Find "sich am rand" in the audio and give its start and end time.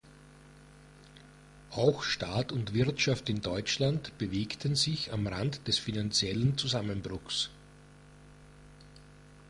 4.75-5.67